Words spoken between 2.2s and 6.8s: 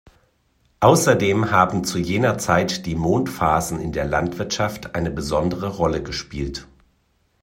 Zeit die Mondphasen in der Landwirtschaft eine besondere Rolle gespielt.